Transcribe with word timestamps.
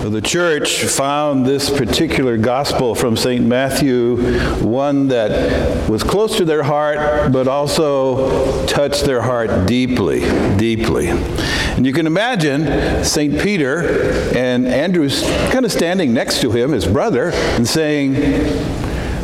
The 0.00 0.22
church 0.22 0.82
found 0.84 1.44
this 1.44 1.68
particular 1.68 2.38
gospel 2.38 2.94
from 2.94 3.18
St. 3.18 3.44
Matthew 3.44 4.16
one 4.64 5.08
that 5.08 5.88
was 5.90 6.02
close 6.02 6.38
to 6.38 6.46
their 6.46 6.62
heart, 6.62 7.30
but 7.30 7.46
also 7.46 8.66
touched 8.66 9.04
their 9.04 9.20
heart 9.20 9.66
deeply, 9.68 10.20
deeply. 10.56 11.08
And 11.10 11.84
you 11.84 11.92
can 11.92 12.06
imagine 12.06 13.04
St. 13.04 13.40
Peter 13.40 14.34
and 14.34 14.66
Andrew's 14.66 15.22
kind 15.52 15.66
of 15.66 15.70
standing 15.70 16.14
next 16.14 16.40
to 16.40 16.50
him, 16.50 16.72
his 16.72 16.86
brother, 16.86 17.30
and 17.32 17.68
saying, 17.68 18.14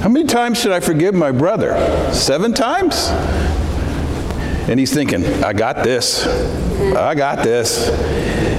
How 0.03 0.11
many 0.11 0.27
times 0.27 0.61
should 0.61 0.73
I 0.73 0.81
forgive 0.81 1.15
my 1.15 1.33
brother? 1.33 2.13
Seven 2.13 2.53
times? 2.53 3.09
And 4.69 4.79
he's 4.79 4.93
thinking, 4.93 5.25
I 5.43 5.55
got 5.55 5.83
this. 5.83 6.27
I 6.27 7.15
got 7.15 7.43
this. 7.43 7.89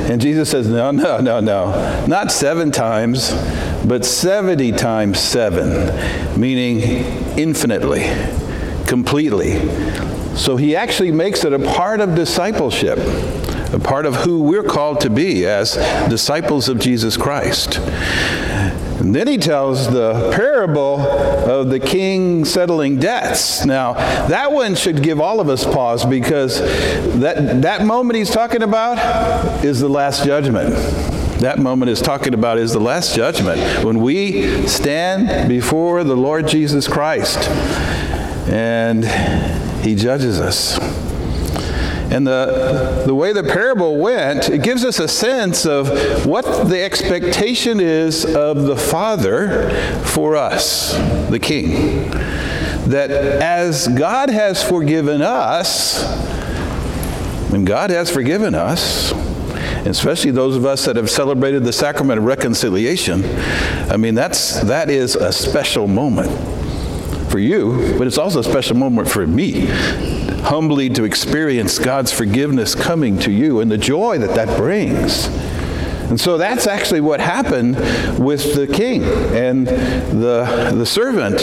And 0.10 0.22
Jesus 0.22 0.50
says, 0.50 0.70
No, 0.70 0.92
no, 0.92 1.20
no, 1.20 1.40
no. 1.42 2.06
Not 2.08 2.32
seven 2.32 2.72
times, 2.72 3.32
but 3.86 4.06
70 4.06 4.72
times 4.74 5.20
seven, 5.20 6.40
meaning 6.40 6.80
infinitely, 7.38 8.06
completely. 8.88 9.60
So 10.38 10.56
he 10.56 10.76
actually 10.76 11.12
makes 11.12 11.44
it 11.44 11.52
a 11.52 11.60
part 11.60 12.00
of 12.00 12.16
discipleship, 12.16 13.00
a 13.74 13.80
part 13.80 14.06
of 14.06 14.16
who 14.16 14.44
we're 14.44 14.64
called 14.64 15.02
to 15.02 15.10
be 15.10 15.46
as 15.46 15.74
disciples 16.10 16.70
of 16.70 16.80
Jesus 16.80 17.18
Christ. 17.18 17.80
And 19.00 19.14
then 19.14 19.28
he 19.28 19.38
tells 19.38 19.92
the 19.92 20.32
parable 20.34 20.98
of 21.62 21.70
the 21.70 21.80
king 21.80 22.46
settling 22.46 23.00
debts. 23.00 23.66
Now, 23.66 23.94
that 24.28 24.52
one 24.52 24.76
should 24.76 25.04
give 25.04 25.20
all 25.20 25.40
of 25.40 25.50
us 25.50 25.66
pause 25.66 26.06
because 26.06 26.60
that, 27.20 27.62
that 27.62 27.86
moment 27.86 28.18
he's 28.18 28.30
talking 28.32 28.64
about 28.64 29.66
is 29.66 29.80
the 29.80 29.90
last 29.90 30.24
judgment. 30.26 30.70
That 31.40 31.60
moment 31.60 31.92
is 31.92 32.02
talking 32.02 32.34
about 32.34 32.58
is 32.58 32.74
the 32.74 32.80
last 32.80 33.16
judgment 33.16 33.86
when 33.86 34.02
we 34.02 34.68
stand 34.68 35.48
before 35.48 36.04
the 36.04 36.16
Lord 36.16 36.48
Jesus 36.48 36.88
Christ 36.88 37.48
and 38.50 39.06
he 39.84 39.94
judges 39.94 40.40
us. 40.40 40.97
And 42.18 42.26
the, 42.26 43.04
the 43.06 43.14
way 43.14 43.32
the 43.32 43.44
parable 43.44 43.98
went, 43.98 44.50
it 44.50 44.64
gives 44.64 44.84
us 44.84 44.98
a 44.98 45.08
sense 45.08 45.68
of 45.68 46.26
what 46.26 46.68
the 46.68 46.82
expectation 46.84 47.80
is 47.80 48.26
of 48.26 48.64
the 48.64 48.76
Father 48.76 49.70
for 50.04 50.36
us, 50.36 50.94
the 51.30 51.38
King. 51.38 52.10
That 52.90 53.12
as 53.12 53.88
God 53.90 54.32
has 54.32 54.68
forgiven 54.68 55.22
us, 55.22 56.04
when 57.52 57.66
God 57.66 57.92
has 57.92 58.10
forgiven 58.10 58.56
us, 58.56 59.12
especially 59.86 60.32
those 60.32 60.56
of 60.56 60.66
us 60.66 60.86
that 60.86 60.96
have 60.96 61.12
celebrated 61.12 61.66
the 61.66 61.74
sacrament 61.74 62.18
of 62.18 62.26
reconciliation, 62.26 63.24
I 63.92 63.98
mean, 63.98 64.16
that's, 64.16 64.60
that 64.62 64.90
is 64.90 65.16
a 65.16 65.32
special 65.32 65.88
moment 65.88 66.32
for 67.30 67.38
you, 67.38 67.96
but 68.00 68.08
it's 68.08 68.18
also 68.18 68.40
a 68.40 68.44
special 68.44 68.76
moment 68.76 69.08
for 69.08 69.28
me 69.28 69.68
humbly 70.44 70.90
to 70.92 71.04
experience 71.04 71.80
God's 71.80 72.12
forgiveness 72.12 72.76
coming 72.76 73.20
to 73.20 73.32
you 73.32 73.60
and 73.60 73.72
the 73.72 73.78
joy 73.78 74.18
that 74.20 74.36
that 74.36 74.58
brings. 74.58 75.28
And 76.10 76.18
so 76.18 76.38
that's 76.38 76.68
actually 76.68 77.02
what 77.02 77.20
happened 77.20 77.76
with 78.18 78.56
the 78.56 78.66
king 78.66 79.04
and 79.04 79.68
the, 79.68 80.72
the 80.74 80.86
servant. 80.86 81.40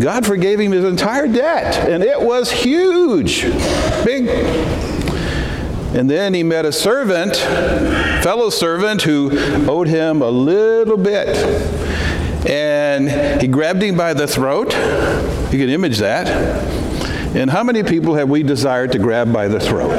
God 0.00 0.24
forgave 0.24 0.58
him 0.58 0.72
his 0.72 0.84
entire 0.84 1.28
debt, 1.28 1.76
and 1.88 2.02
it 2.02 2.18
was 2.18 2.50
huge, 2.50 3.42
big. 4.06 4.28
And 5.94 6.08
then 6.08 6.32
he 6.32 6.42
met 6.42 6.64
a 6.64 6.72
servant, 6.72 7.36
fellow 8.22 8.48
servant, 8.48 9.02
who 9.02 9.30
owed 9.68 9.88
him 9.88 10.22
a 10.22 10.30
little 10.30 10.96
bit. 10.96 11.36
And 12.48 13.42
he 13.42 13.48
grabbed 13.48 13.82
him 13.82 13.96
by 13.96 14.14
the 14.14 14.26
throat. 14.26 14.72
You 15.52 15.58
can 15.58 15.68
image 15.68 15.98
that 15.98 16.87
and 17.34 17.50
how 17.50 17.62
many 17.62 17.82
people 17.82 18.14
have 18.14 18.28
we 18.30 18.42
desired 18.42 18.92
to 18.92 18.98
grab 18.98 19.32
by 19.32 19.48
the 19.48 19.60
throat? 19.60 19.92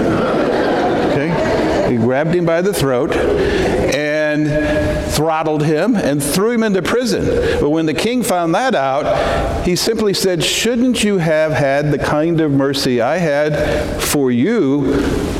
Okay? 1.12 1.90
He 1.92 1.98
grabbed 1.98 2.36
him 2.36 2.46
by 2.46 2.62
the 2.62 2.74
throat 2.74 3.16
and 3.16 5.10
throttled 5.12 5.64
him 5.64 5.96
and 5.96 6.24
threw 6.24 6.52
him 6.52 6.64
into 6.64 6.82
prison. 6.82 7.26
But 7.60 7.70
when 7.70 7.86
the 7.86 7.94
king 7.94 8.24
found 8.24 8.54
that 8.56 8.76
out, 8.76 9.66
he 9.66 9.76
simply 9.76 10.14
said, 10.14 10.44
Shouldn't 10.44 11.04
you 11.04 11.18
have 11.18 11.52
had 11.52 11.92
the 11.92 11.98
kind 11.98 12.40
of 12.42 12.52
mercy 12.52 13.02
I 13.02 13.18
had 13.18 14.02
for 14.02 14.32
you 14.32 14.80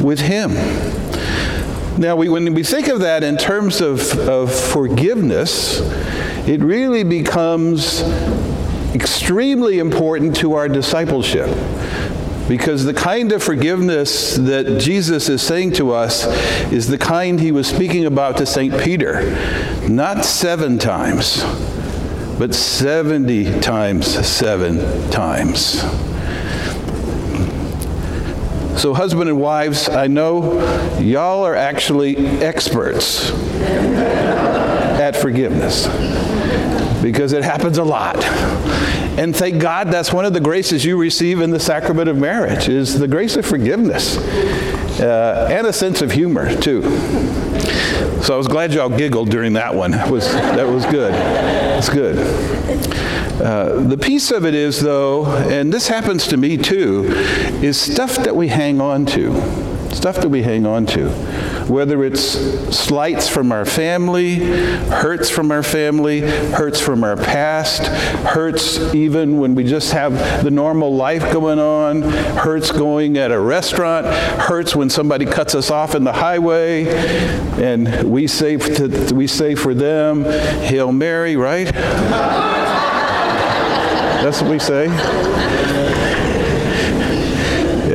with 0.02 0.20
him? 0.20 0.54
Now, 2.00 2.16
we, 2.16 2.30
when 2.30 2.54
we 2.54 2.64
think 2.64 2.88
of 2.88 3.00
that 3.02 3.24
in 3.24 3.38
terms 3.38 3.82
of, 3.82 4.18
of 4.20 4.54
forgiveness, 4.54 5.82
it 6.48 6.62
really 6.62 7.04
becomes 7.04 8.02
extremely 8.96 9.80
important 9.80 10.36
to 10.38 10.54
our 10.54 10.68
discipleship. 10.68 11.48
Because 12.50 12.84
the 12.84 12.96
kind 12.96 13.32
of 13.32 13.44
forgiveness 13.44 14.36
that 14.36 14.82
Jesus 14.82 15.30
is 15.30 15.40
saying 15.40 15.74
to 15.74 15.92
us 15.92 16.26
is 16.74 16.88
the 16.88 16.98
kind 16.98 17.40
he 17.40 17.52
was 17.52 17.68
speaking 17.68 18.06
about 18.06 18.38
to 18.38 18.46
St. 18.48 18.76
Peter. 18.82 19.22
Not 19.88 20.26
seven 20.26 20.80
times, 20.80 21.44
but 22.40 22.56
70 22.56 23.60
times 23.60 24.08
seven 24.28 25.12
times. 25.12 25.82
So, 28.82 28.96
husband 28.96 29.30
and 29.30 29.40
wives, 29.40 29.88
I 29.88 30.08
know 30.08 30.60
y'all 31.00 31.46
are 31.46 31.56
actually 31.56 32.18
experts 32.18 33.30
at 35.00 35.12
forgiveness 35.12 35.86
because 37.04 37.34
it 37.34 37.44
happens 37.44 37.78
a 37.78 37.84
lot. 37.84 38.16
And 39.20 39.36
thank 39.36 39.62
God 39.62 39.90
that's 39.90 40.14
one 40.14 40.24
of 40.24 40.32
the 40.32 40.40
graces 40.40 40.86
you 40.86 40.96
receive 40.96 41.42
in 41.42 41.50
the 41.50 41.60
sacrament 41.60 42.08
of 42.08 42.16
marriage 42.16 42.70
is 42.70 42.98
the 42.98 43.08
grace 43.08 43.36
of 43.36 43.46
forgiveness 43.46 44.18
uh, 45.02 45.50
and 45.52 45.68
a 45.68 45.74
sense 45.74 46.02
of 46.02 46.14
humor 46.14 46.56
too. 46.62 46.84
So 48.24 48.34
I 48.34 48.38
was 48.38 48.48
glad 48.48 48.74
y'all 48.74 48.88
giggled 48.88 49.30
during 49.30 49.52
that 49.54 49.76
one. 49.76 49.92
That 49.92 50.10
was, 50.10 50.32
that 50.32 50.66
was 50.66 50.86
good. 50.86 51.14
It's 51.78 51.90
good. 51.90 52.18
Uh, 53.42 53.82
the 53.82 53.98
piece 53.98 54.32
of 54.32 54.46
it 54.46 54.54
is, 54.54 54.80
though, 54.80 55.26
and 55.26 55.74
this 55.74 55.90
happens 55.90 56.26
to 56.28 56.38
me 56.38 56.56
too, 56.56 57.04
is 57.62 57.78
stuff 57.78 58.16
that 58.24 58.38
we 58.38 58.48
hang 58.48 58.80
on 58.80 59.06
to. 59.08 59.69
Stuff 59.94 60.18
that 60.18 60.30
we 60.30 60.44
hang 60.44 60.66
on 60.66 60.86
to 60.88 61.10
whether 61.70 62.04
it's 62.04 62.24
slights 62.76 63.30
from 63.30 63.52
our 63.52 63.64
family, 63.64 64.36
hurts 64.36 65.30
from 65.30 65.52
our 65.52 65.62
family, 65.62 66.22
hurts 66.22 66.82
from 66.82 67.04
our 67.04 67.16
past, 67.16 67.86
hurts 68.26 68.80
even 68.96 69.38
when 69.38 69.54
we 69.54 69.64
just 69.64 69.92
have 69.92 70.44
the 70.44 70.50
normal 70.50 70.96
life 70.96 71.32
going 71.32 71.60
on, 71.60 72.02
hurts 72.02 72.72
going 72.72 73.18
at 73.18 73.32
a 73.32 73.40
restaurant, 73.40 74.08
hurts 74.08 74.76
when 74.76 74.90
somebody 74.90 75.26
cuts 75.26 75.54
us 75.54 75.70
off 75.70 75.94
in 75.94 76.04
the 76.04 76.14
highway, 76.14 76.88
and 77.62 78.12
we 78.12 78.26
say, 78.26 78.58
to, 78.58 79.14
we 79.14 79.28
say 79.28 79.54
for 79.54 79.76
them, 79.76 80.24
Hail 80.24 80.92
Mary, 80.92 81.36
right? 81.36 81.72
That's 84.22 84.42
what 84.42 84.50
we 84.52 84.60
say. 84.60 84.88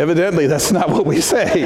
Evidently, 0.05 0.47
that's 0.47 0.71
not 0.71 0.91
what 0.91 1.07
we 1.07 1.19
say. 1.19 1.63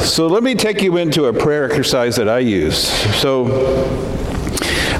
So 0.00 0.26
let 0.28 0.42
me 0.42 0.54
take 0.54 0.80
you 0.80 0.96
into 0.96 1.26
a 1.26 1.32
prayer 1.34 1.66
exercise 1.66 2.16
that 2.16 2.26
I 2.26 2.38
use. 2.38 2.88
So, 3.20 3.44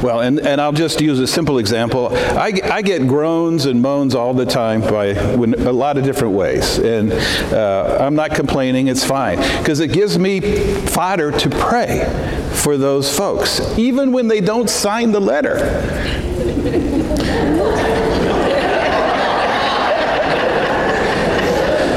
well, 0.02 0.20
and, 0.20 0.38
and 0.40 0.60
I'll 0.60 0.72
just 0.72 1.00
use 1.00 1.20
a 1.20 1.26
simple 1.26 1.56
example. 1.56 2.10
I, 2.12 2.52
I 2.64 2.82
get 2.82 3.08
groans 3.08 3.64
and 3.64 3.80
moans 3.80 4.14
all 4.14 4.34
the 4.34 4.44
time 4.44 4.82
by 4.82 5.14
when, 5.36 5.54
a 5.66 5.72
lot 5.72 5.96
of 5.96 6.04
different 6.04 6.34
ways. 6.34 6.78
And 6.78 7.14
uh, 7.50 7.96
I'm 7.98 8.14
not 8.14 8.34
complaining, 8.34 8.88
it's 8.88 9.06
fine. 9.06 9.38
Because 9.58 9.80
it 9.80 9.90
gives 9.90 10.18
me 10.18 10.40
fodder 10.40 11.32
to 11.32 11.48
pray 11.48 12.04
for 12.52 12.76
those 12.76 13.16
folks, 13.16 13.78
even 13.78 14.12
when 14.12 14.28
they 14.28 14.42
don't 14.42 14.68
sign 14.68 15.12
the 15.12 15.20
letter. 15.20 16.23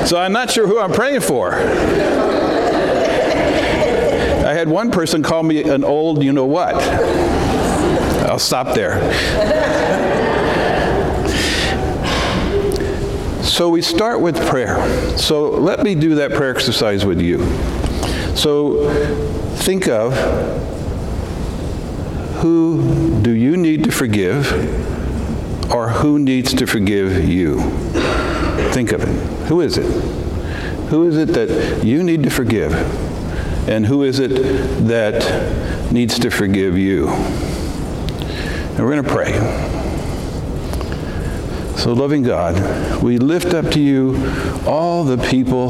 So 0.07 0.17
I'm 0.17 0.31
not 0.31 0.49
sure 0.49 0.65
who 0.65 0.79
I'm 0.79 0.93
praying 0.93 1.19
for. 1.19 1.53
I 4.47 4.53
had 4.53 4.69
one 4.69 4.89
person 4.89 5.21
call 5.21 5.43
me 5.43 5.61
an 5.69 5.83
old 5.83 6.23
you 6.23 6.31
know 6.31 6.45
what. 6.45 6.75
I'll 8.25 8.39
stop 8.39 8.73
there. 8.73 9.01
So 13.43 13.67
we 13.67 13.81
start 13.81 14.21
with 14.21 14.37
prayer. 14.47 14.77
So 15.17 15.49
let 15.49 15.83
me 15.83 15.93
do 15.93 16.15
that 16.15 16.31
prayer 16.31 16.55
exercise 16.55 17.03
with 17.03 17.19
you. 17.19 17.45
So 18.33 18.89
think 19.57 19.89
of 19.89 20.13
who 22.37 23.19
do 23.21 23.31
you 23.31 23.57
need 23.57 23.83
to 23.83 23.91
forgive 23.91 24.53
or 25.73 25.89
who 25.89 26.17
needs 26.17 26.53
to 26.53 26.65
forgive 26.65 27.27
you? 27.27 27.86
Think 28.77 28.91
of 28.91 29.01
it. 29.01 29.47
Who 29.47 29.61
is 29.61 29.79
it? 29.79 29.87
Who 30.91 31.07
is 31.07 31.17
it 31.17 31.29
that 31.29 31.83
you 31.83 32.03
need 32.03 32.21
to 32.21 32.29
forgive? 32.29 32.73
And 33.67 33.83
who 33.83 34.03
is 34.03 34.19
it 34.19 34.29
that 34.87 35.91
needs 35.91 36.19
to 36.19 36.29
forgive 36.29 36.77
you? 36.77 37.07
And 37.07 38.77
we're 38.77 38.91
going 38.91 39.03
to 39.03 39.09
pray. 39.09 39.33
So, 41.75 41.93
loving 41.93 42.21
God, 42.21 43.01
we 43.01 43.17
lift 43.17 43.55
up 43.55 43.71
to 43.71 43.79
you 43.79 44.15
all 44.67 45.03
the 45.03 45.17
people 45.27 45.69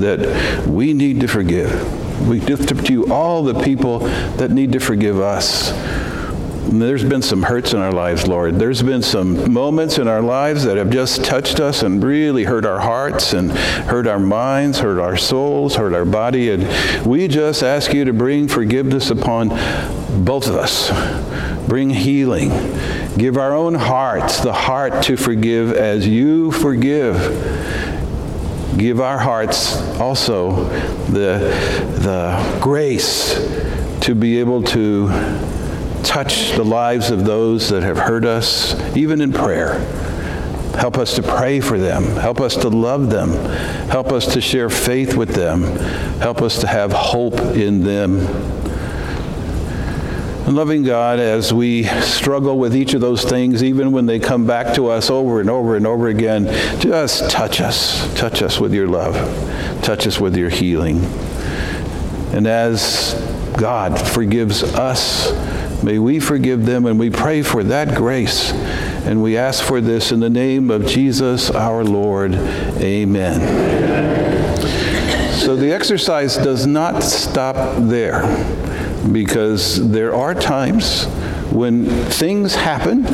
that 0.00 0.66
we 0.66 0.94
need 0.94 1.20
to 1.20 1.28
forgive. 1.28 2.28
We 2.28 2.40
lift 2.40 2.72
up 2.72 2.84
to 2.86 2.92
you 2.92 3.12
all 3.12 3.44
the 3.44 3.62
people 3.62 4.00
that 4.00 4.50
need 4.50 4.72
to 4.72 4.80
forgive 4.80 5.20
us. 5.20 5.70
There's 6.70 7.02
been 7.02 7.22
some 7.22 7.42
hurts 7.44 7.72
in 7.72 7.80
our 7.80 7.92
lives, 7.92 8.28
Lord. 8.28 8.56
There's 8.56 8.82
been 8.82 9.00
some 9.00 9.50
moments 9.50 9.96
in 9.96 10.06
our 10.06 10.20
lives 10.20 10.64
that 10.64 10.76
have 10.76 10.90
just 10.90 11.24
touched 11.24 11.60
us 11.60 11.82
and 11.82 12.04
really 12.04 12.44
hurt 12.44 12.66
our 12.66 12.78
hearts 12.78 13.32
and 13.32 13.50
hurt 13.50 14.06
our 14.06 14.18
minds, 14.18 14.80
hurt 14.80 15.00
our 15.00 15.16
souls, 15.16 15.76
hurt 15.76 15.94
our 15.94 16.04
body. 16.04 16.50
And 16.50 17.06
we 17.06 17.26
just 17.26 17.62
ask 17.62 17.94
you 17.94 18.04
to 18.04 18.12
bring 18.12 18.48
forgiveness 18.48 19.08
upon 19.08 19.48
both 20.22 20.46
of 20.46 20.56
us. 20.56 20.90
Bring 21.66 21.88
healing. 21.88 22.50
Give 23.16 23.38
our 23.38 23.54
own 23.54 23.74
hearts 23.74 24.40
the 24.40 24.52
heart 24.52 25.02
to 25.04 25.16
forgive 25.16 25.72
as 25.72 26.06
you 26.06 26.52
forgive 26.52 27.16
give 28.76 29.00
our 29.00 29.18
hearts 29.18 29.76
also 29.98 30.64
the, 31.06 31.38
the 31.98 32.60
grace 32.60 33.34
to 34.00 34.14
be 34.14 34.38
able 34.38 34.62
to 34.62 35.08
touch 36.04 36.52
the 36.52 36.64
lives 36.64 37.10
of 37.10 37.24
those 37.24 37.68
that 37.70 37.82
have 37.82 37.98
hurt 37.98 38.24
us, 38.24 38.74
even 38.96 39.20
in 39.20 39.32
prayer. 39.32 39.78
Help 40.78 40.96
us 40.96 41.16
to 41.16 41.22
pray 41.22 41.60
for 41.60 41.76
them. 41.76 42.04
Help 42.04 42.40
us 42.40 42.54
to 42.54 42.68
love 42.68 43.10
them. 43.10 43.32
Help 43.90 44.12
us 44.12 44.32
to 44.34 44.40
share 44.40 44.70
faith 44.70 45.16
with 45.16 45.30
them. 45.30 45.62
Help 46.20 46.40
us 46.40 46.60
to 46.60 46.68
have 46.68 46.92
hope 46.92 47.34
in 47.34 47.82
them. 47.82 48.18
And 50.46 50.56
loving 50.56 50.82
God, 50.82 51.18
as 51.18 51.52
we 51.52 51.82
struggle 51.82 52.58
with 52.58 52.76
each 52.76 52.94
of 52.94 53.00
those 53.00 53.24
things, 53.24 53.62
even 53.62 53.92
when 53.92 54.06
they 54.06 54.18
come 54.18 54.46
back 54.46 54.74
to 54.76 54.86
us 54.86 55.10
over 55.10 55.40
and 55.40 55.50
over 55.50 55.76
and 55.76 55.86
over 55.86 56.08
again, 56.08 56.46
just 56.80 57.28
touch 57.28 57.60
us. 57.60 58.10
Touch 58.14 58.40
us 58.40 58.58
with 58.60 58.72
your 58.72 58.86
love. 58.86 59.14
Touch 59.82 60.06
us 60.06 60.20
with 60.20 60.36
your 60.36 60.48
healing. 60.48 61.04
And 62.32 62.46
as 62.46 63.14
God 63.58 64.00
forgives 64.00 64.62
us, 64.62 65.32
May 65.82 65.98
we 65.98 66.18
forgive 66.20 66.66
them, 66.66 66.86
and 66.86 66.98
we 66.98 67.10
pray 67.10 67.42
for 67.42 67.62
that 67.64 67.94
grace. 67.94 68.52
And 68.52 69.22
we 69.22 69.36
ask 69.36 69.62
for 69.62 69.80
this 69.80 70.12
in 70.12 70.20
the 70.20 70.30
name 70.30 70.70
of 70.70 70.86
Jesus 70.86 71.50
our 71.50 71.84
Lord. 71.84 72.34
Amen. 72.34 73.40
So 75.38 75.56
the 75.56 75.72
exercise 75.72 76.36
does 76.36 76.66
not 76.66 77.02
stop 77.02 77.54
there 77.78 78.22
because 79.12 79.90
there 79.90 80.14
are 80.14 80.34
times 80.34 81.04
when 81.50 81.86
things 81.86 82.54
happen 82.54 83.04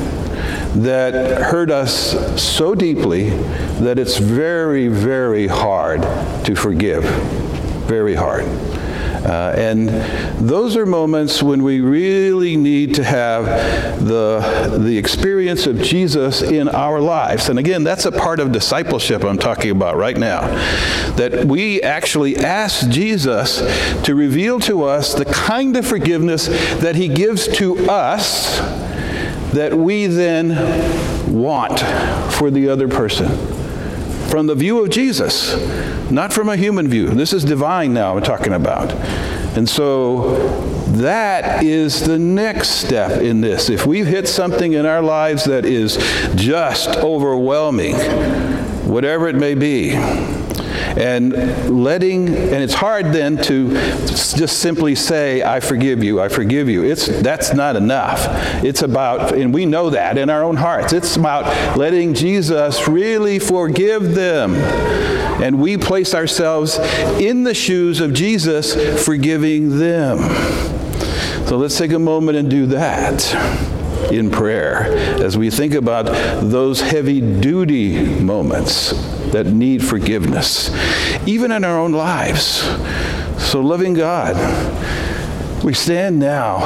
that 0.82 1.42
hurt 1.42 1.70
us 1.70 2.42
so 2.42 2.74
deeply 2.74 3.30
that 3.80 3.98
it's 3.98 4.16
very, 4.18 4.88
very 4.88 5.46
hard 5.46 6.02
to 6.44 6.56
forgive. 6.56 7.04
Very 7.84 8.14
hard. 8.14 8.44
Uh, 9.24 9.54
and 9.56 9.88
those 10.46 10.76
are 10.76 10.84
moments 10.84 11.42
when 11.42 11.62
we 11.62 11.80
really 11.80 12.56
need 12.56 12.94
to 12.94 13.04
have 13.04 13.46
the, 14.04 14.78
the 14.78 14.98
experience 14.98 15.66
of 15.66 15.80
Jesus 15.80 16.42
in 16.42 16.68
our 16.68 17.00
lives. 17.00 17.48
And 17.48 17.58
again, 17.58 17.84
that's 17.84 18.04
a 18.04 18.12
part 18.12 18.38
of 18.38 18.52
discipleship 18.52 19.24
I'm 19.24 19.38
talking 19.38 19.70
about 19.70 19.96
right 19.96 20.16
now. 20.16 20.40
That 21.16 21.46
we 21.46 21.80
actually 21.82 22.36
ask 22.36 22.88
Jesus 22.90 23.60
to 24.02 24.14
reveal 24.14 24.60
to 24.60 24.84
us 24.84 25.14
the 25.14 25.24
kind 25.24 25.74
of 25.76 25.86
forgiveness 25.86 26.48
that 26.80 26.96
he 26.96 27.08
gives 27.08 27.48
to 27.56 27.78
us 27.88 28.58
that 29.54 29.72
we 29.72 30.06
then 30.06 30.48
want 31.32 31.80
for 32.34 32.50
the 32.50 32.68
other 32.68 32.88
person 32.88 33.53
from 34.34 34.48
the 34.48 34.54
view 34.56 34.82
of 34.82 34.90
Jesus, 34.90 35.54
not 36.10 36.32
from 36.32 36.48
a 36.48 36.56
human 36.56 36.88
view. 36.88 37.06
This 37.06 37.32
is 37.32 37.44
divine 37.44 37.94
now 37.94 38.16
I'm 38.16 38.22
talking 38.24 38.52
about. 38.52 38.90
And 39.56 39.68
so 39.68 40.34
that 40.94 41.62
is 41.62 42.00
the 42.04 42.18
next 42.18 42.70
step 42.70 43.22
in 43.22 43.42
this. 43.42 43.70
If 43.70 43.86
we've 43.86 44.08
hit 44.08 44.26
something 44.26 44.72
in 44.72 44.86
our 44.86 45.02
lives 45.02 45.44
that 45.44 45.64
is 45.64 45.98
just 46.34 46.96
overwhelming, 46.96 47.94
whatever 48.88 49.28
it 49.28 49.36
may 49.36 49.54
be, 49.54 49.94
and 50.96 51.32
letting 51.70 52.28
and 52.28 52.54
it's 52.54 52.74
hard 52.74 53.06
then 53.06 53.36
to 53.36 53.70
just 54.06 54.58
simply 54.60 54.94
say 54.94 55.42
i 55.42 55.58
forgive 55.58 56.04
you 56.04 56.20
i 56.20 56.28
forgive 56.28 56.68
you. 56.68 56.84
It's 56.84 57.06
that's 57.06 57.54
not 57.54 57.76
enough. 57.76 58.26
It's 58.64 58.82
about 58.82 59.34
and 59.34 59.54
we 59.54 59.66
know 59.66 59.90
that 59.90 60.18
in 60.18 60.30
our 60.30 60.42
own 60.42 60.56
hearts. 60.56 60.92
It's 60.92 61.16
about 61.16 61.76
letting 61.76 62.14
jesus 62.14 62.86
really 62.88 63.38
forgive 63.38 64.14
them. 64.14 64.54
And 65.42 65.60
we 65.60 65.76
place 65.76 66.14
ourselves 66.14 66.78
in 67.20 67.44
the 67.44 67.54
shoes 67.54 68.00
of 68.00 68.12
jesus 68.12 69.04
forgiving 69.04 69.78
them. 69.78 70.18
So 71.46 71.56
let's 71.56 71.76
take 71.76 71.92
a 71.92 71.98
moment 71.98 72.38
and 72.38 72.50
do 72.50 72.66
that 72.66 73.73
in 74.12 74.30
prayer 74.30 74.84
as 75.22 75.36
we 75.36 75.50
think 75.50 75.74
about 75.74 76.04
those 76.42 76.80
heavy 76.80 77.20
duty 77.20 78.20
moments 78.20 78.92
that 79.32 79.46
need 79.46 79.84
forgiveness, 79.84 80.70
even 81.26 81.50
in 81.50 81.64
our 81.64 81.78
own 81.78 81.92
lives. 81.92 82.62
So, 83.38 83.60
loving 83.60 83.94
God, 83.94 84.34
we 85.64 85.74
stand 85.74 86.18
now 86.18 86.64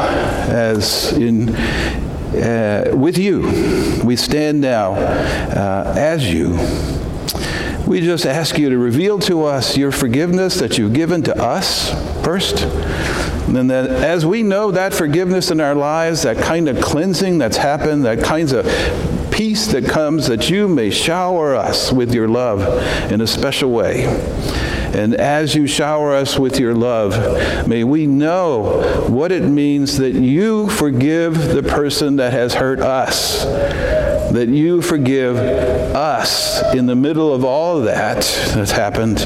as 0.48 1.12
in 1.12 1.50
uh, 2.34 2.92
with 2.94 3.16
you. 3.16 4.02
We 4.04 4.16
stand 4.16 4.60
now 4.60 4.92
uh, 4.92 5.94
as 5.96 6.32
you. 6.32 6.58
We 7.86 8.00
just 8.00 8.26
ask 8.26 8.58
you 8.58 8.68
to 8.68 8.76
reveal 8.76 9.18
to 9.20 9.44
us 9.44 9.76
your 9.76 9.92
forgiveness 9.92 10.58
that 10.60 10.76
you've 10.76 10.92
given 10.92 11.22
to 11.22 11.42
us 11.42 11.90
first. 12.22 12.66
And 13.48 13.70
then 13.70 13.86
as 13.86 14.26
we 14.26 14.42
know 14.42 14.70
that 14.70 14.92
forgiveness 14.92 15.50
in 15.50 15.60
our 15.60 15.74
lives, 15.74 16.22
that 16.22 16.36
kind 16.36 16.68
of 16.68 16.82
cleansing 16.82 17.38
that's 17.38 17.56
happened, 17.56 18.04
that 18.04 18.22
kinds 18.22 18.52
of 18.52 18.66
peace 19.30 19.68
that 19.68 19.86
comes, 19.86 20.26
that 20.26 20.50
you 20.50 20.68
may 20.68 20.90
shower 20.90 21.54
us 21.54 21.90
with 21.92 22.12
your 22.12 22.28
love 22.28 22.60
in 23.10 23.20
a 23.20 23.26
special 23.26 23.70
way. 23.70 24.04
And 24.94 25.14
as 25.14 25.54
you 25.54 25.66
shower 25.66 26.14
us 26.14 26.38
with 26.38 26.58
your 26.58 26.74
love, 26.74 27.68
may 27.68 27.84
we 27.84 28.06
know 28.06 29.06
what 29.08 29.32
it 29.32 29.42
means 29.42 29.96
that 29.98 30.12
you 30.12 30.68
forgive 30.68 31.54
the 31.54 31.62
person 31.62 32.16
that 32.16 32.32
has 32.32 32.54
hurt 32.54 32.80
us 32.80 33.44
that 34.32 34.48
you 34.48 34.82
forgive 34.82 35.36
us 35.36 36.62
in 36.74 36.86
the 36.86 36.94
middle 36.94 37.32
of 37.32 37.44
all 37.44 37.78
of 37.78 37.84
that 37.84 38.18
that's 38.54 38.70
happened, 38.70 39.18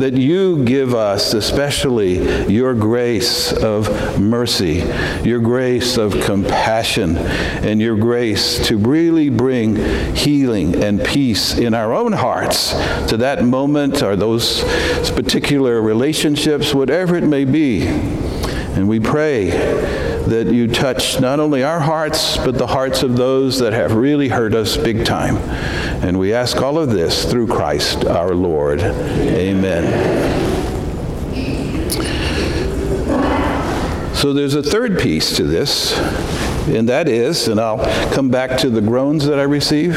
that 0.00 0.14
you 0.14 0.64
give 0.64 0.94
us 0.94 1.34
especially 1.34 2.48
your 2.50 2.74
grace 2.74 3.52
of 3.52 4.20
mercy, 4.20 4.84
your 5.22 5.38
grace 5.38 5.96
of 5.96 6.20
compassion, 6.22 7.16
and 7.16 7.80
your 7.80 7.96
grace 7.96 8.66
to 8.66 8.76
really 8.76 9.28
bring 9.28 9.76
healing 10.14 10.74
and 10.82 11.04
peace 11.04 11.56
in 11.56 11.74
our 11.74 11.92
own 11.92 12.12
hearts 12.12 12.72
to 13.08 13.16
that 13.16 13.44
moment 13.44 14.02
or 14.02 14.16
those 14.16 14.64
particular 15.12 15.80
relationships, 15.80 16.74
whatever 16.74 17.16
it 17.16 17.24
may 17.24 17.44
be. 17.44 17.86
And 17.86 18.88
we 18.88 19.00
pray 19.00 19.50
that 20.28 20.52
you 20.52 20.68
touch 20.68 21.20
not 21.20 21.40
only 21.40 21.62
our 21.62 21.80
hearts, 21.80 22.36
but 22.36 22.56
the 22.56 22.66
hearts 22.66 23.02
of 23.02 23.16
those 23.16 23.58
that 23.58 23.72
have 23.72 23.94
really 23.94 24.28
hurt 24.28 24.54
us 24.54 24.76
big 24.76 25.04
time. 25.04 25.36
And 26.04 26.18
we 26.18 26.32
ask 26.32 26.58
all 26.58 26.78
of 26.78 26.90
this 26.90 27.30
through 27.30 27.46
Christ 27.48 28.04
our 28.04 28.34
Lord. 28.34 28.80
Amen. 28.80 30.40
So 34.14 34.34
there's 34.34 34.54
a 34.54 34.62
third 34.62 34.98
piece 34.98 35.34
to 35.36 35.44
this, 35.44 35.98
and 36.68 36.88
that 36.90 37.08
is, 37.08 37.48
and 37.48 37.58
I'll 37.58 37.78
come 38.12 38.28
back 38.28 38.58
to 38.58 38.68
the 38.68 38.82
groans 38.82 39.26
that 39.26 39.38
I 39.38 39.44
receive. 39.44 39.96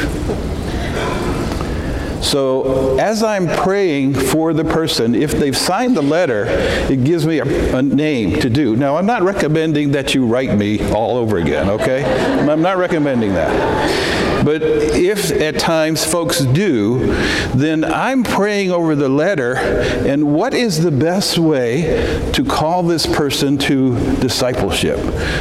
So 2.24 2.98
as 2.98 3.22
I'm 3.22 3.46
praying 3.46 4.14
for 4.14 4.52
the 4.52 4.64
person, 4.64 5.14
if 5.14 5.32
they've 5.32 5.56
signed 5.56 5.96
the 5.96 6.02
letter, 6.02 6.46
it 6.90 7.04
gives 7.04 7.26
me 7.26 7.38
a, 7.38 7.76
a, 7.76 7.82
name 7.82 8.40
to 8.40 8.48
do. 8.48 8.76
Now, 8.76 8.96
I'm 8.96 9.06
not 9.06 9.22
recommending 9.22 9.92
that 9.92 10.14
you 10.14 10.26
write 10.26 10.56
me 10.56 10.80
all 10.92 11.16
over 11.16 11.36
again, 11.38 11.68
okay? 11.68 12.02
I'm 12.48 12.62
not 12.62 12.78
recommending 12.78 13.34
that. 13.34 14.13
But 14.44 14.62
if 14.62 15.30
at 15.32 15.58
times 15.58 16.04
folks 16.04 16.40
do, 16.40 17.06
then 17.54 17.84
I'm 17.84 18.22
praying 18.22 18.70
over 18.70 18.94
the 18.94 19.08
letter 19.08 19.56
and 19.56 20.34
what 20.34 20.52
is 20.52 20.82
the 20.82 20.90
best 20.90 21.38
way 21.38 22.30
to 22.32 22.44
call 22.44 22.82
this 22.82 23.06
person 23.06 23.56
to 23.58 23.98
discipleship? 24.16 24.98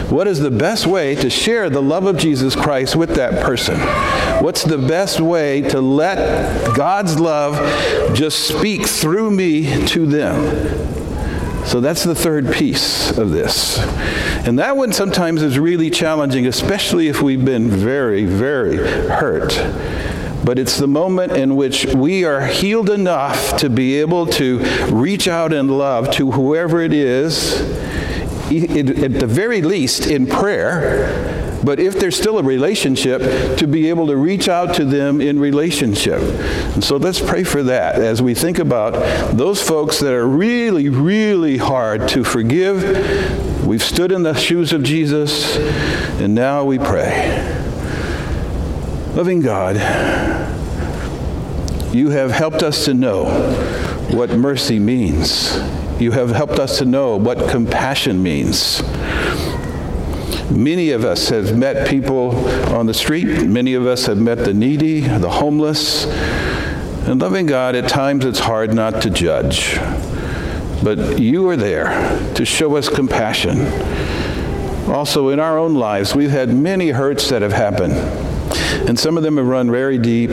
What 0.09 0.27
is 0.27 0.39
the 0.39 0.51
best 0.51 0.87
way 0.87 1.15
to 1.15 1.29
share 1.29 1.69
the 1.69 1.81
love 1.81 2.05
of 2.05 2.17
Jesus 2.17 2.55
Christ 2.55 2.95
with 2.95 3.15
that 3.15 3.43
person? 3.43 3.77
What's 4.43 4.63
the 4.63 4.77
best 4.77 5.19
way 5.19 5.61
to 5.61 5.81
let 5.81 6.75
God's 6.75 7.19
love 7.19 7.55
just 8.15 8.47
speak 8.47 8.87
through 8.87 9.31
me 9.31 9.85
to 9.87 10.05
them? 10.05 11.02
So 11.65 11.79
that's 11.79 12.03
the 12.03 12.13
third 12.13 12.51
piece 12.51 13.17
of 13.17 13.31
this. 13.31 13.79
And 14.45 14.59
that 14.59 14.77
one 14.77 14.91
sometimes 14.91 15.41
is 15.41 15.57
really 15.57 15.89
challenging, 15.89 16.45
especially 16.45 17.07
if 17.07 17.21
we've 17.21 17.43
been 17.43 17.69
very, 17.69 18.25
very 18.25 18.77
hurt. 18.77 19.53
But 20.45 20.59
it's 20.59 20.77
the 20.77 20.87
moment 20.87 21.31
in 21.31 21.55
which 21.55 21.85
we 21.85 22.25
are 22.25 22.45
healed 22.45 22.89
enough 22.89 23.55
to 23.57 23.69
be 23.69 23.99
able 24.01 24.25
to 24.27 24.59
reach 24.91 25.27
out 25.27 25.53
in 25.53 25.69
love 25.69 26.11
to 26.15 26.31
whoever 26.31 26.81
it 26.81 26.93
is, 26.93 27.61
at 28.51 29.19
the 29.19 29.27
very 29.27 29.61
least 29.61 30.05
in 30.05 30.27
prayer, 30.27 31.42
but 31.63 31.79
if 31.79 31.99
there's 31.99 32.15
still 32.15 32.37
a 32.39 32.43
relationship, 32.43 33.21
to 33.57 33.67
be 33.67 33.89
able 33.89 34.07
to 34.07 34.17
reach 34.17 34.49
out 34.49 34.75
to 34.75 34.85
them 34.85 35.21
in 35.21 35.39
relationship. 35.39 36.19
And 36.73 36.83
so 36.83 36.97
let's 36.97 37.19
pray 37.19 37.43
for 37.43 37.63
that 37.63 37.95
as 37.95 38.21
we 38.21 38.33
think 38.33 38.59
about 38.59 38.91
those 39.35 39.61
folks 39.61 39.99
that 39.99 40.13
are 40.13 40.27
really, 40.27 40.89
really 40.89 41.57
hard 41.57 42.07
to 42.09 42.23
forgive. 42.23 43.65
We've 43.65 43.83
stood 43.83 44.11
in 44.11 44.23
the 44.23 44.33
shoes 44.33 44.73
of 44.73 44.83
Jesus, 44.83 45.57
and 46.19 46.35
now 46.35 46.63
we 46.65 46.77
pray. 46.77 47.39
Loving 49.15 49.41
God, 49.41 49.75
you 51.93 52.09
have 52.09 52.31
helped 52.31 52.63
us 52.63 52.85
to 52.85 52.93
know 52.93 53.25
what 54.11 54.31
mercy 54.31 54.79
means. 54.79 55.55
You 55.99 56.11
have 56.11 56.31
helped 56.31 56.59
us 56.59 56.79
to 56.79 56.85
know 56.85 57.15
what 57.15 57.49
compassion 57.49 58.21
means. 58.21 58.81
Many 60.55 60.91
of 60.91 61.03
us 61.03 61.29
have 61.29 61.57
met 61.57 61.87
people 61.87 62.47
on 62.73 62.85
the 62.85 62.93
street. 62.93 63.43
Many 63.43 63.73
of 63.73 63.87
us 63.87 64.05
have 64.05 64.17
met 64.17 64.39
the 64.39 64.53
needy, 64.53 65.01
the 65.01 65.29
homeless. 65.29 66.05
And 67.07 67.19
loving 67.19 67.47
God, 67.47 67.75
at 67.75 67.89
times 67.89 68.23
it's 68.23 68.39
hard 68.39 68.73
not 68.73 69.01
to 69.01 69.09
judge. 69.09 69.77
But 70.83 71.19
you 71.19 71.49
are 71.49 71.57
there 71.57 71.89
to 72.35 72.45
show 72.45 72.75
us 72.75 72.87
compassion. 72.87 73.61
Also, 74.89 75.29
in 75.29 75.39
our 75.39 75.57
own 75.57 75.73
lives, 75.73 76.13
we've 76.13 76.29
had 76.29 76.53
many 76.53 76.89
hurts 76.89 77.29
that 77.29 77.41
have 77.41 77.53
happened. 77.53 77.93
And 78.87 78.99
some 78.99 79.17
of 79.17 79.23
them 79.23 79.37
have 79.37 79.47
run 79.47 79.71
very 79.71 79.97
deep. 79.97 80.29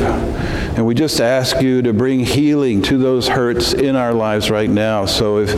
And 0.76 0.86
we 0.86 0.94
just 0.94 1.20
ask 1.20 1.60
you 1.60 1.82
to 1.82 1.92
bring 1.92 2.20
healing 2.20 2.82
to 2.82 2.96
those 2.96 3.28
hurts 3.28 3.72
in 3.72 3.96
our 3.96 4.14
lives 4.14 4.50
right 4.50 4.70
now. 4.70 5.04
So 5.04 5.38
if 5.38 5.54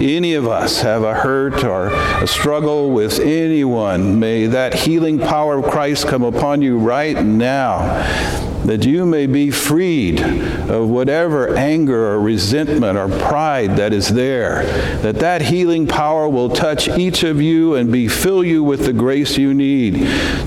any 0.00 0.34
of 0.34 0.48
us 0.48 0.80
have 0.80 1.02
a 1.02 1.14
hurt 1.14 1.62
or 1.64 1.88
a 1.92 2.26
struggle 2.26 2.90
with 2.90 3.20
anyone, 3.20 4.18
may 4.18 4.46
that 4.46 4.74
healing 4.74 5.18
power 5.18 5.58
of 5.58 5.70
Christ 5.70 6.08
come 6.08 6.22
upon 6.22 6.62
you 6.62 6.78
right 6.78 7.22
now 7.22 8.42
that 8.64 8.86
you 8.86 9.04
may 9.04 9.26
be 9.26 9.50
freed 9.50 10.20
of 10.22 10.88
whatever 10.88 11.54
anger 11.54 12.12
or 12.12 12.20
resentment 12.20 12.96
or 12.96 13.08
pride 13.08 13.76
that 13.76 13.92
is 13.92 14.08
there 14.08 14.64
that 15.02 15.16
that 15.16 15.42
healing 15.42 15.86
power 15.86 16.26
will 16.28 16.48
touch 16.48 16.88
each 16.88 17.22
of 17.22 17.42
you 17.42 17.74
and 17.74 17.92
be 17.92 18.08
fill 18.08 18.42
you 18.42 18.64
with 18.64 18.86
the 18.86 18.92
grace 18.92 19.36
you 19.36 19.52
need 19.52 19.94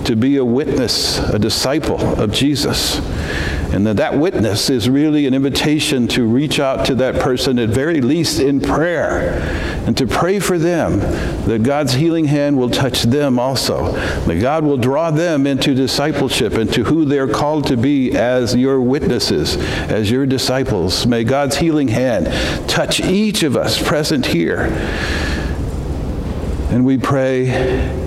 to 0.04 0.16
be 0.16 0.38
a 0.38 0.44
witness 0.44 1.20
a 1.30 1.38
disciple 1.38 2.02
of 2.20 2.32
Jesus 2.32 3.00
and 3.74 3.86
that 3.86 3.98
that 3.98 4.18
witness 4.18 4.70
is 4.70 4.90
really 4.90 5.26
an 5.26 5.34
invitation 5.34 6.08
to 6.08 6.26
reach 6.26 6.60
out 6.60 6.86
to 6.86 6.96
that 6.96 7.16
person 7.22 7.60
at 7.60 7.70
very 7.70 8.00
least 8.00 8.40
in 8.40 8.62
prayer 8.62 9.42
and 9.86 9.98
to 9.98 10.08
pray 10.08 10.40
for 10.40 10.58
them 10.58 11.00
that 11.48 11.64
God's 11.64 11.94
healing 11.94 12.26
hand 12.26 12.58
will 12.58 12.70
touch 12.70 13.04
them 13.04 13.40
also. 13.40 13.92
That 14.26 14.40
God 14.40 14.64
will 14.64 14.78
draw 14.78 15.12
them 15.12 15.46
into 15.46 15.76
discipleship 15.76 16.54
and 16.54 16.72
to 16.74 16.86
who 16.86 17.06
they're 17.06 17.28
called 17.28 17.68
to 17.68 17.78
be 17.78 18.16
as 18.18 18.56
your 18.56 18.80
witnesses, 18.80 19.58
as 19.58 20.10
your 20.10 20.26
disciples. 20.26 21.06
May 21.06 21.24
God's 21.24 21.58
healing 21.58 21.90
hand 21.90 22.28
touch 22.70 23.02
each 23.02 23.44
of 23.44 23.58
us 23.58 23.82
present 23.82 24.26
here. 24.28 24.66
And 26.70 26.86
we 26.86 26.98
pray 26.98 28.07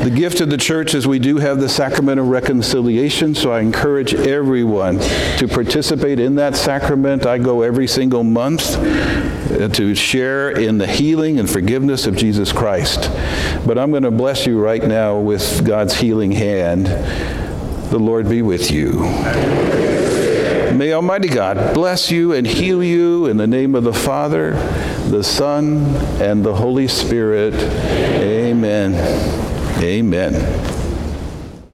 The 0.00 0.10
gift 0.10 0.40
of 0.40 0.48
the 0.48 0.56
church 0.56 0.94
is 0.94 1.06
we 1.06 1.18
do 1.18 1.36
have 1.36 1.60
the 1.60 1.68
sacrament 1.68 2.18
of 2.18 2.28
reconciliation, 2.28 3.34
so 3.34 3.52
I 3.52 3.60
encourage 3.60 4.14
everyone 4.14 4.98
to 5.36 5.46
participate 5.46 6.18
in 6.18 6.36
that 6.36 6.56
sacrament. 6.56 7.26
I 7.26 7.36
go 7.36 7.60
every 7.60 7.86
single 7.86 8.24
month 8.24 8.76
uh, 8.78 9.68
to 9.68 9.94
share 9.94 10.52
in 10.52 10.78
the 10.78 10.86
healing 10.86 11.38
and 11.38 11.50
forgiveness 11.50 12.06
of 12.06 12.16
Jesus 12.16 12.50
Christ. 12.50 13.10
But 13.66 13.76
I'm 13.76 13.90
going 13.90 14.04
to 14.04 14.10
bless 14.10 14.46
you 14.46 14.58
right 14.58 14.82
now 14.82 15.18
with 15.18 15.66
God's 15.66 15.92
healing 15.96 16.32
hand. 16.32 16.86
The 17.90 17.98
Lord 17.98 18.26
be 18.26 18.40
with 18.40 18.70
you. 18.70 19.00
May 20.74 20.94
Almighty 20.94 21.28
God 21.28 21.74
bless 21.74 22.10
you 22.10 22.32
and 22.32 22.46
heal 22.46 22.82
you 22.82 23.26
in 23.26 23.36
the 23.36 23.46
name 23.46 23.74
of 23.74 23.84
the 23.84 23.92
Father, 23.92 24.52
the 25.10 25.22
Son, 25.22 25.84
and 26.22 26.42
the 26.42 26.54
Holy 26.54 26.88
Spirit. 26.88 27.52
Amen. 27.52 29.49
Amen. 29.82 30.69